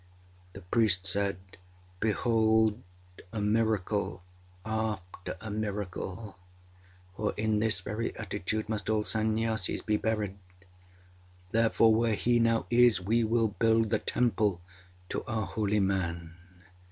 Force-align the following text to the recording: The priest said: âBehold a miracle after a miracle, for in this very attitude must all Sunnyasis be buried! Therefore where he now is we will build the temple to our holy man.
The 0.53 0.61
priest 0.61 1.05
said: 1.05 1.37
âBehold 2.01 2.79
a 3.31 3.39
miracle 3.39 4.23
after 4.65 5.37
a 5.39 5.51
miracle, 5.51 6.39
for 7.15 7.35
in 7.37 7.59
this 7.59 7.81
very 7.81 8.17
attitude 8.17 8.67
must 8.67 8.89
all 8.89 9.03
Sunnyasis 9.03 9.85
be 9.85 9.97
buried! 9.97 10.39
Therefore 11.51 11.93
where 11.93 12.15
he 12.15 12.39
now 12.39 12.65
is 12.71 12.99
we 12.99 13.23
will 13.23 13.49
build 13.49 13.91
the 13.91 13.99
temple 13.99 14.59
to 15.09 15.23
our 15.25 15.45
holy 15.45 15.79
man. 15.79 16.35